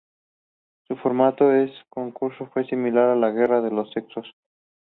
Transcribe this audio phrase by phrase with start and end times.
[0.87, 4.25] Su formato de concurso fue similar a La guerra de los sexos.